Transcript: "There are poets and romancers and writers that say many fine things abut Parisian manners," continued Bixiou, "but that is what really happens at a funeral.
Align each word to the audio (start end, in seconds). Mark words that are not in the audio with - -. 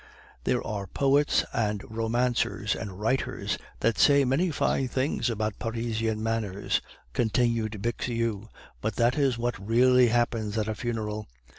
"There 0.45 0.65
are 0.65 0.87
poets 0.87 1.45
and 1.53 1.83
romancers 1.87 2.75
and 2.75 2.99
writers 2.99 3.59
that 3.81 3.99
say 3.99 4.25
many 4.25 4.49
fine 4.49 4.87
things 4.87 5.29
abut 5.29 5.59
Parisian 5.59 6.23
manners," 6.23 6.81
continued 7.13 7.79
Bixiou, 7.83 8.47
"but 8.81 8.95
that 8.95 9.15
is 9.15 9.37
what 9.37 9.59
really 9.63 10.07
happens 10.07 10.57
at 10.57 10.67
a 10.67 10.73
funeral. 10.73 11.27